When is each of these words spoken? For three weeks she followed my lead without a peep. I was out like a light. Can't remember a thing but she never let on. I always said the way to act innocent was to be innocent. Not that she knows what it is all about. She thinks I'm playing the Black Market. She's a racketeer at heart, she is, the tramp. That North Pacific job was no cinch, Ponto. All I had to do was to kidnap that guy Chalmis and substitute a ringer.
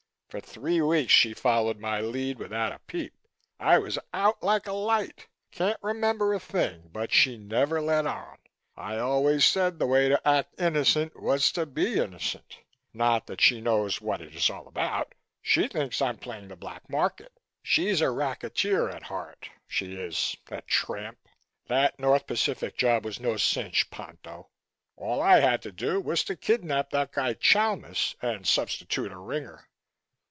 For 0.31 0.39
three 0.39 0.79
weeks 0.79 1.11
she 1.11 1.33
followed 1.33 1.77
my 1.77 1.99
lead 1.99 2.39
without 2.39 2.71
a 2.71 2.79
peep. 2.87 3.13
I 3.59 3.79
was 3.79 3.99
out 4.13 4.41
like 4.41 4.65
a 4.65 4.71
light. 4.71 5.27
Can't 5.51 5.77
remember 5.81 6.33
a 6.33 6.39
thing 6.39 6.87
but 6.93 7.11
she 7.11 7.37
never 7.37 7.81
let 7.81 8.07
on. 8.07 8.37
I 8.77 8.97
always 8.97 9.43
said 9.45 9.77
the 9.77 9.87
way 9.87 10.07
to 10.07 10.25
act 10.25 10.55
innocent 10.57 11.21
was 11.21 11.51
to 11.51 11.65
be 11.65 11.97
innocent. 11.99 12.59
Not 12.93 13.27
that 13.27 13.41
she 13.41 13.59
knows 13.59 13.99
what 13.99 14.21
it 14.21 14.33
is 14.33 14.49
all 14.49 14.69
about. 14.69 15.13
She 15.41 15.67
thinks 15.67 16.01
I'm 16.01 16.15
playing 16.17 16.47
the 16.47 16.55
Black 16.55 16.89
Market. 16.89 17.33
She's 17.61 17.99
a 17.99 18.09
racketeer 18.09 18.87
at 18.89 19.03
heart, 19.03 19.49
she 19.67 19.95
is, 19.95 20.37
the 20.45 20.61
tramp. 20.61 21.17
That 21.67 21.99
North 21.99 22.25
Pacific 22.25 22.77
job 22.77 23.03
was 23.03 23.19
no 23.19 23.35
cinch, 23.35 23.89
Ponto. 23.89 24.47
All 24.95 25.21
I 25.21 25.41
had 25.41 25.61
to 25.63 25.73
do 25.73 25.99
was 25.99 26.23
to 26.23 26.37
kidnap 26.37 26.89
that 26.91 27.11
guy 27.11 27.33
Chalmis 27.33 28.15
and 28.21 28.47
substitute 28.47 29.11
a 29.11 29.17
ringer. 29.17 29.67